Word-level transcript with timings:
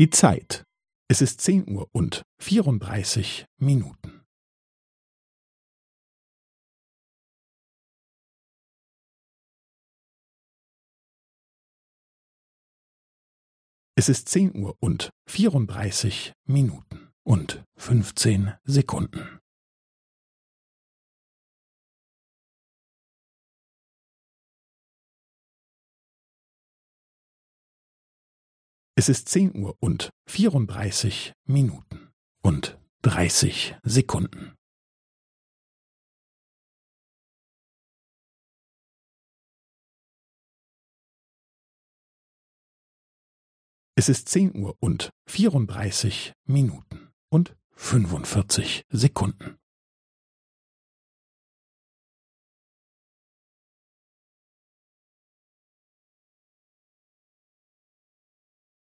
Die 0.00 0.08
Zeit. 0.08 0.64
Es 1.10 1.20
ist 1.20 1.42
zehn 1.42 1.68
Uhr 1.68 1.86
und 1.92 2.22
vierunddreißig 2.40 3.44
Minuten. 3.58 4.24
Es 13.94 14.08
ist 14.08 14.30
zehn 14.30 14.56
Uhr 14.56 14.74
und 14.80 15.10
vierunddreißig 15.28 16.32
Minuten 16.46 17.12
und 17.22 17.62
fünfzehn 17.76 18.54
Sekunden. 18.64 19.39
Es 29.00 29.08
ist 29.08 29.30
zehn 29.30 29.56
Uhr 29.56 29.78
und 29.80 30.10
vierunddreißig 30.26 31.32
Minuten 31.46 32.10
und 32.42 32.78
dreißig 33.00 33.74
Sekunden. 33.82 34.54
Es 43.94 44.10
ist 44.10 44.28
zehn 44.28 44.54
Uhr 44.54 44.76
und 44.80 45.08
vierunddreißig 45.26 46.34
Minuten 46.44 47.10
und 47.30 47.56
fünfundvierzig 47.70 48.84
Sekunden. 48.90 49.59